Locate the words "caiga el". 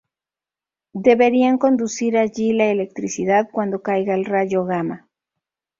3.83-4.25